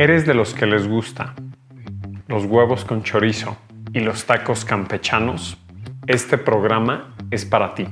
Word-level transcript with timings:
¿Eres 0.00 0.24
de 0.26 0.32
los 0.32 0.54
que 0.54 0.64
les 0.64 0.86
gusta 0.86 1.34
los 2.28 2.44
huevos 2.44 2.84
con 2.84 3.02
chorizo 3.02 3.56
y 3.92 3.98
los 3.98 4.26
tacos 4.26 4.64
campechanos? 4.64 5.58
Este 6.06 6.38
programa 6.38 7.16
es 7.32 7.44
para 7.44 7.74
ti. 7.74 7.88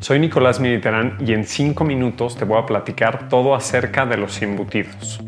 Soy 0.00 0.18
Nicolás 0.18 0.58
Militerán 0.58 1.18
y 1.24 1.32
en 1.32 1.44
5 1.44 1.84
minutos 1.84 2.34
te 2.34 2.44
voy 2.44 2.60
a 2.60 2.66
platicar 2.66 3.28
todo 3.28 3.54
acerca 3.54 4.06
de 4.06 4.16
los 4.16 4.42
embutidos. 4.42 5.20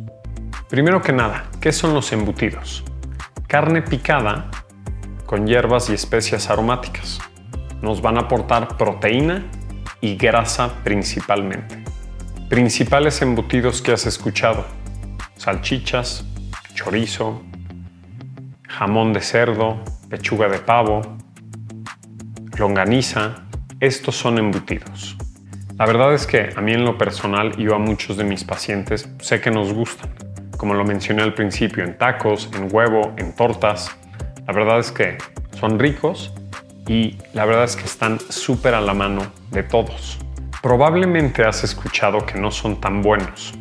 Primero 0.69 1.01
que 1.03 1.13
nada, 1.13 1.45
¿qué 1.61 1.71
son 1.71 1.95
los 1.95 2.13
embutidos? 2.13 2.83
Carne 3.47 3.81
picada 3.81 4.51
con 5.25 5.47
hierbas 5.47 5.89
y 5.89 5.95
especias 5.95 6.51
aromáticas. 6.51 7.21
Nos 7.81 8.03
van 8.03 8.17
a 8.17 8.23
aportar 8.23 8.77
proteína 8.77 9.47
y 10.01 10.17
grasa 10.17 10.83
principalmente. 10.83 11.85
Principales 12.49 13.23
embutidos 13.23 13.81
que 13.81 13.93
has 13.93 14.05
escuchado 14.05 14.65
salchichas, 15.37 16.25
chorizo, 16.75 17.43
jamón 18.69 19.13
de 19.13 19.21
cerdo, 19.21 19.83
pechuga 20.09 20.49
de 20.49 20.59
pavo, 20.59 21.03
longaniza. 22.59 23.47
Estos 23.81 24.17
son 24.17 24.39
embutidos. 24.39 25.17
La 25.79 25.85
verdad 25.85 26.15
es 26.15 26.27
que 26.27 26.51
a 26.57 26.61
mí 26.63 26.73
en 26.73 26.85
lo 26.85 26.97
personal 26.97 27.53
y 27.59 27.71
a 27.71 27.77
muchos 27.77 28.17
de 28.17 28.25
mis 28.25 28.45
pacientes 28.45 29.09
sé 29.21 29.41
que 29.41 29.51
nos 29.51 29.73
gustan. 29.75 30.11
Como 30.57 30.73
lo 30.73 30.85
mencioné 30.85 31.23
al 31.23 31.35
principio, 31.35 31.85
en 31.85 31.99
tacos, 31.99 32.49
en 32.55 32.75
huevo, 32.75 33.13
en 33.19 33.35
tortas. 33.35 33.95
La 34.47 34.55
verdad 34.55 34.79
es 34.79 34.91
que 34.91 35.19
son 35.61 35.79
ricos 35.79 36.33
y 36.89 37.19
la 37.35 37.45
verdad 37.45 37.65
es 37.65 37.77
que 37.77 37.85
están 37.85 38.19
súper 38.21 38.75
a 38.75 38.81
la 38.81 38.95
mano 38.95 39.31
de 39.51 39.63
todos. 39.63 40.19
Probablemente 40.63 41.45
has 41.45 41.63
escuchado 41.63 42.25
que 42.25 42.39
no 42.39 42.51
son 42.51 42.81
tan 42.81 43.03
buenos, 43.03 43.53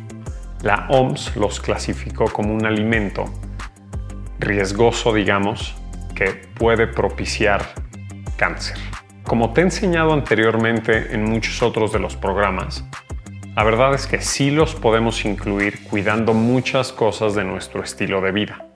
la 0.66 0.86
OMS 0.88 1.36
los 1.36 1.60
clasificó 1.60 2.24
como 2.24 2.52
un 2.52 2.66
alimento 2.66 3.26
riesgoso, 4.40 5.14
digamos, 5.14 5.76
que 6.16 6.30
puede 6.58 6.88
propiciar 6.88 7.62
cáncer. 8.36 8.76
Como 9.22 9.52
te 9.52 9.60
he 9.60 9.64
enseñado 9.64 10.12
anteriormente 10.12 11.14
en 11.14 11.22
muchos 11.22 11.62
otros 11.62 11.92
de 11.92 12.00
los 12.00 12.16
programas, 12.16 12.84
la 13.54 13.62
verdad 13.62 13.94
es 13.94 14.08
que 14.08 14.20
sí 14.20 14.50
los 14.50 14.74
podemos 14.74 15.24
incluir 15.24 15.84
cuidando 15.84 16.34
muchas 16.34 16.92
cosas 16.92 17.36
de 17.36 17.44
nuestro 17.44 17.84
estilo 17.84 18.20
de 18.20 18.32
vida. 18.32 18.66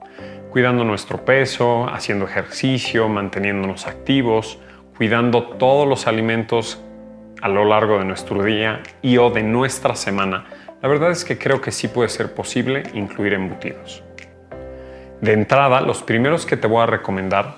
Cuidando 0.49 0.85
nuestro 0.85 1.25
peso, 1.25 1.89
haciendo 1.89 2.23
ejercicio, 2.23 3.09
manteniéndonos 3.09 3.85
activos, 3.85 4.59
cuidando 4.95 5.43
todos 5.43 5.85
los 5.85 6.07
alimentos 6.07 6.81
a 7.41 7.49
lo 7.49 7.65
largo 7.65 7.99
de 7.99 8.05
nuestro 8.05 8.43
día 8.43 8.81
y 9.01 9.17
o 9.17 9.29
de 9.29 9.43
nuestra 9.43 9.95
semana 9.95 10.45
la 10.81 10.89
verdad 10.89 11.11
es 11.11 11.23
que 11.23 11.37
creo 11.37 11.61
que 11.61 11.71
sí 11.71 11.87
puede 11.87 12.09
ser 12.09 12.33
posible 12.33 12.83
incluir 12.93 13.33
embutidos. 13.33 14.03
De 15.21 15.33
entrada, 15.33 15.81
los 15.81 16.01
primeros 16.01 16.45
que 16.47 16.57
te 16.57 16.65
voy 16.65 16.81
a 16.81 16.87
recomendar 16.87 17.57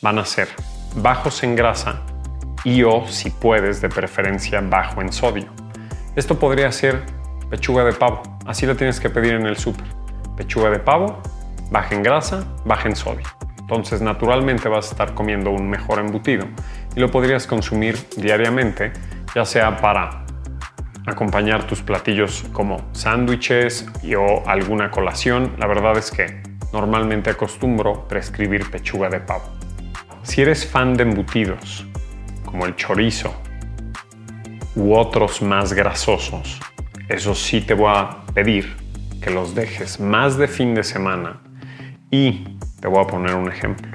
van 0.00 0.18
a 0.18 0.24
ser 0.24 0.48
bajos 0.94 1.42
en 1.42 1.56
grasa 1.56 2.02
y 2.62 2.84
o, 2.84 3.06
si 3.08 3.30
puedes, 3.30 3.80
de 3.80 3.88
preferencia 3.88 4.60
bajo 4.60 5.02
en 5.02 5.12
sodio. 5.12 5.46
Esto 6.14 6.38
podría 6.38 6.70
ser 6.70 7.02
pechuga 7.50 7.84
de 7.84 7.92
pavo, 7.92 8.22
así 8.46 8.66
la 8.66 8.76
tienes 8.76 9.00
que 9.00 9.10
pedir 9.10 9.34
en 9.34 9.46
el 9.46 9.56
súper. 9.56 9.86
Pechuga 10.36 10.70
de 10.70 10.78
pavo, 10.78 11.20
baja 11.70 11.94
en 11.94 12.04
grasa, 12.04 12.44
baja 12.64 12.88
en 12.88 12.94
sodio. 12.94 13.26
Entonces, 13.58 14.00
naturalmente 14.00 14.68
vas 14.68 14.88
a 14.88 14.90
estar 14.92 15.14
comiendo 15.14 15.50
un 15.50 15.68
mejor 15.68 15.98
embutido 15.98 16.46
y 16.94 17.00
lo 17.00 17.10
podrías 17.10 17.46
consumir 17.46 17.98
diariamente, 18.16 18.92
ya 19.34 19.44
sea 19.44 19.76
para 19.78 20.23
acompañar 21.06 21.66
tus 21.66 21.82
platillos 21.82 22.44
como 22.52 22.88
sándwiches 22.92 23.86
o 24.16 24.42
alguna 24.48 24.90
colación, 24.90 25.52
la 25.58 25.66
verdad 25.66 25.96
es 25.98 26.10
que 26.10 26.42
normalmente 26.72 27.30
acostumbro 27.30 28.08
prescribir 28.08 28.70
pechuga 28.70 29.08
de 29.08 29.20
pavo. 29.20 29.44
Si 30.22 30.42
eres 30.42 30.66
fan 30.66 30.94
de 30.94 31.02
embutidos, 31.02 31.86
como 32.44 32.66
el 32.66 32.76
chorizo 32.76 33.34
u 34.74 34.94
otros 34.94 35.42
más 35.42 35.72
grasosos, 35.72 36.60
eso 37.08 37.34
sí 37.34 37.60
te 37.60 37.74
voy 37.74 37.92
a 37.94 38.24
pedir 38.32 38.74
que 39.20 39.30
los 39.30 39.54
dejes 39.54 40.00
más 40.00 40.36
de 40.36 40.48
fin 40.48 40.74
de 40.74 40.82
semana 40.82 41.40
y 42.10 42.58
te 42.80 42.88
voy 42.88 43.04
a 43.04 43.06
poner 43.06 43.34
un 43.34 43.48
ejemplo. 43.48 43.90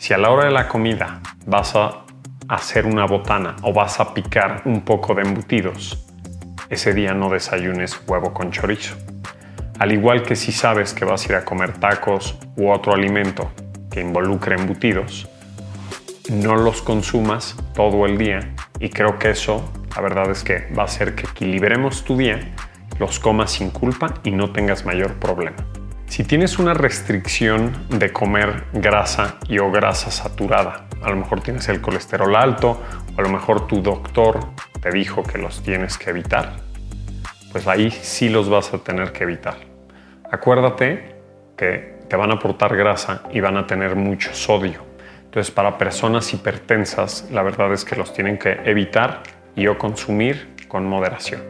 Si 0.00 0.12
a 0.12 0.18
la 0.18 0.30
hora 0.30 0.46
de 0.46 0.50
la 0.50 0.68
comida 0.68 1.20
vas 1.46 1.74
a 1.76 2.04
hacer 2.48 2.86
una 2.86 3.06
botana 3.06 3.56
o 3.62 3.72
vas 3.72 4.00
a 4.00 4.12
picar 4.12 4.62
un 4.64 4.82
poco 4.82 5.14
de 5.14 5.22
embutidos, 5.22 6.03
ese 6.74 6.92
día 6.92 7.14
no 7.14 7.30
desayunes 7.30 8.00
huevo 8.06 8.34
con 8.34 8.50
chorizo. 8.50 8.96
Al 9.78 9.92
igual 9.92 10.22
que 10.22 10.36
si 10.36 10.52
sabes 10.52 10.92
que 10.92 11.04
vas 11.04 11.24
a 11.24 11.32
ir 11.32 11.34
a 11.36 11.44
comer 11.44 11.72
tacos 11.72 12.38
u 12.56 12.70
otro 12.70 12.92
alimento 12.92 13.50
que 13.90 14.00
involucre 14.00 14.56
embutidos, 14.56 15.28
no 16.30 16.56
los 16.56 16.82
consumas 16.82 17.56
todo 17.74 18.06
el 18.06 18.18
día 18.18 18.54
y 18.80 18.88
creo 18.88 19.18
que 19.18 19.30
eso, 19.30 19.70
la 19.94 20.02
verdad 20.02 20.30
es 20.30 20.42
que 20.42 20.68
va 20.76 20.82
a 20.82 20.86
hacer 20.86 21.14
que 21.14 21.26
equilibremos 21.26 22.04
tu 22.04 22.16
día, 22.16 22.54
los 22.98 23.18
comas 23.20 23.52
sin 23.52 23.70
culpa 23.70 24.14
y 24.24 24.30
no 24.30 24.52
tengas 24.52 24.84
mayor 24.84 25.14
problema. 25.14 25.56
Si 26.06 26.24
tienes 26.24 26.58
una 26.58 26.74
restricción 26.74 27.86
de 27.88 28.12
comer 28.12 28.64
grasa 28.72 29.38
y 29.48 29.58
o 29.58 29.70
grasa 29.70 30.10
saturada, 30.10 30.86
a 31.02 31.10
lo 31.10 31.16
mejor 31.16 31.40
tienes 31.40 31.68
el 31.68 31.80
colesterol 31.80 32.34
alto 32.36 32.80
o 33.16 33.20
a 33.20 33.22
lo 33.22 33.28
mejor 33.28 33.66
tu 33.66 33.82
doctor 33.82 34.40
te 34.80 34.90
dijo 34.90 35.22
que 35.22 35.38
los 35.38 35.62
tienes 35.62 35.98
que 35.98 36.10
evitar, 36.10 36.63
pues 37.54 37.68
ahí 37.68 37.88
sí 37.92 38.30
los 38.30 38.50
vas 38.50 38.74
a 38.74 38.78
tener 38.78 39.12
que 39.12 39.22
evitar. 39.22 39.54
Acuérdate 40.28 41.14
que 41.56 42.00
te 42.08 42.16
van 42.16 42.32
a 42.32 42.34
aportar 42.34 42.76
grasa 42.76 43.22
y 43.30 43.38
van 43.38 43.56
a 43.56 43.64
tener 43.64 43.94
mucho 43.94 44.34
sodio. 44.34 44.80
Entonces 45.26 45.54
para 45.54 45.78
personas 45.78 46.34
hipertensas 46.34 47.28
la 47.30 47.44
verdad 47.44 47.72
es 47.72 47.84
que 47.84 47.94
los 47.94 48.12
tienen 48.12 48.38
que 48.38 48.58
evitar 48.64 49.22
y 49.54 49.68
o 49.68 49.78
consumir 49.78 50.56
con 50.66 50.84
moderación. 50.84 51.44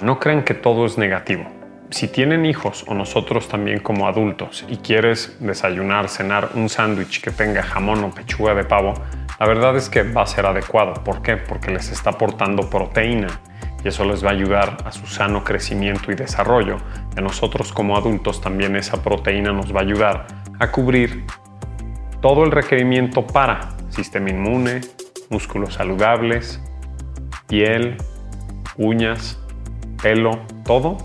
No 0.00 0.20
crean 0.20 0.44
que 0.44 0.54
todo 0.54 0.86
es 0.86 0.96
negativo. 0.96 1.44
Si 1.90 2.06
tienen 2.06 2.46
hijos 2.46 2.84
o 2.86 2.94
nosotros 2.94 3.48
también 3.48 3.80
como 3.80 4.06
adultos 4.06 4.64
y 4.68 4.76
quieres 4.76 5.38
desayunar, 5.40 6.08
cenar 6.08 6.50
un 6.54 6.68
sándwich 6.68 7.20
que 7.20 7.32
tenga 7.32 7.64
jamón 7.64 8.04
o 8.04 8.10
pechuga 8.14 8.54
de 8.54 8.62
pavo, 8.62 8.94
la 9.40 9.46
verdad 9.48 9.76
es 9.76 9.88
que 9.88 10.04
va 10.04 10.22
a 10.22 10.26
ser 10.26 10.46
adecuado. 10.46 11.02
¿Por 11.02 11.20
qué? 11.20 11.36
Porque 11.36 11.72
les 11.72 11.90
está 11.90 12.10
aportando 12.10 12.70
proteína 12.70 13.40
y 13.84 13.88
eso 13.88 14.04
les 14.04 14.24
va 14.24 14.30
a 14.30 14.32
ayudar 14.32 14.78
a 14.84 14.92
su 14.92 15.06
sano 15.06 15.44
crecimiento 15.44 16.10
y 16.10 16.14
desarrollo. 16.14 16.78
Y 17.14 17.18
a 17.18 17.22
nosotros 17.22 17.72
como 17.72 17.96
adultos 17.96 18.40
también 18.40 18.76
esa 18.76 19.02
proteína 19.02 19.52
nos 19.52 19.74
va 19.74 19.80
a 19.80 19.82
ayudar 19.82 20.26
a 20.58 20.70
cubrir 20.70 21.24
todo 22.20 22.44
el 22.44 22.50
requerimiento 22.50 23.26
para 23.26 23.70
sistema 23.90 24.30
inmune, 24.30 24.80
músculos 25.30 25.74
saludables, 25.74 26.60
piel, 27.46 27.96
uñas, 28.76 29.38
pelo, 30.02 30.40
todo 30.64 30.98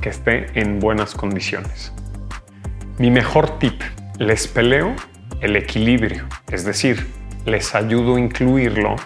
que 0.00 0.08
esté 0.08 0.58
en 0.58 0.80
buenas 0.80 1.14
condiciones. 1.14 1.92
Mi 2.98 3.10
mejor 3.10 3.58
tip, 3.58 3.80
les 4.18 4.48
peleo 4.48 4.94
el 5.40 5.56
equilibrio, 5.56 6.26
es 6.50 6.64
decir, 6.64 7.10
les 7.46 7.74
ayudo 7.74 8.16
a 8.16 8.20
incluirlo 8.20 8.96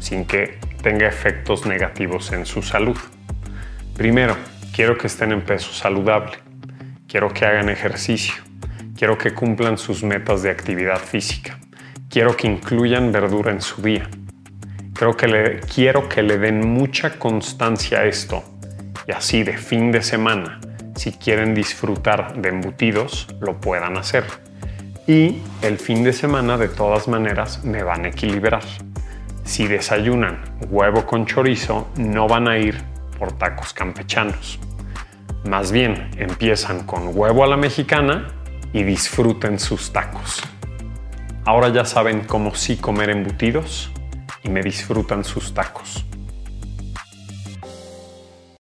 sin 0.00 0.24
que 0.24 0.58
tenga 0.82 1.06
efectos 1.06 1.66
negativos 1.66 2.32
en 2.32 2.46
su 2.46 2.62
salud. 2.62 2.96
Primero, 3.96 4.36
quiero 4.74 4.96
que 4.96 5.06
estén 5.06 5.32
en 5.32 5.42
peso 5.42 5.72
saludable, 5.72 6.38
quiero 7.06 7.32
que 7.32 7.44
hagan 7.44 7.68
ejercicio, 7.68 8.34
quiero 8.96 9.18
que 9.18 9.34
cumplan 9.34 9.78
sus 9.78 10.02
metas 10.02 10.42
de 10.42 10.50
actividad 10.50 10.98
física, 10.98 11.58
quiero 12.08 12.36
que 12.36 12.46
incluyan 12.46 13.12
verdura 13.12 13.50
en 13.50 13.60
su 13.60 13.82
día. 13.82 14.08
Creo 14.94 15.16
que 15.16 15.60
quiero 15.72 16.08
que 16.08 16.22
le 16.22 16.38
den 16.38 16.68
mucha 16.68 17.18
constancia 17.18 18.00
a 18.00 18.04
esto 18.04 18.42
y 19.06 19.12
así 19.12 19.42
de 19.42 19.56
fin 19.56 19.92
de 19.92 20.02
semana, 20.02 20.60
si 20.96 21.12
quieren 21.12 21.54
disfrutar 21.54 22.40
de 22.40 22.48
embutidos, 22.48 23.28
lo 23.40 23.60
puedan 23.60 23.96
hacer 23.96 24.24
y 25.08 25.40
el 25.62 25.78
fin 25.78 26.04
de 26.04 26.12
semana 26.12 26.58
de 26.58 26.68
todas 26.68 27.08
maneras 27.08 27.64
me 27.64 27.82
van 27.82 28.04
a 28.04 28.08
equilibrar. 28.08 28.62
Si 29.48 29.66
desayunan 29.66 30.40
huevo 30.68 31.06
con 31.06 31.24
chorizo, 31.24 31.88
no 31.96 32.28
van 32.28 32.48
a 32.48 32.58
ir 32.58 32.82
por 33.18 33.32
tacos 33.32 33.72
campechanos. 33.72 34.58
Más 35.48 35.72
bien, 35.72 36.10
empiezan 36.18 36.84
con 36.84 37.16
huevo 37.18 37.44
a 37.44 37.46
la 37.46 37.56
mexicana 37.56 38.28
y 38.74 38.82
disfruten 38.82 39.58
sus 39.58 39.90
tacos. 39.90 40.42
Ahora 41.46 41.70
ya 41.70 41.86
saben 41.86 42.24
cómo 42.26 42.54
sí 42.54 42.76
comer 42.76 43.08
embutidos 43.08 43.90
y 44.42 44.50
me 44.50 44.60
disfrutan 44.60 45.24
sus 45.24 45.54
tacos. 45.54 46.04